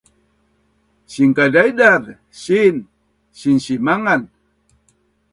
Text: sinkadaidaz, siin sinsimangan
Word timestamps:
sinkadaidaz, 1.11 2.05
siin 2.41 2.75
sinsimangan 3.39 4.21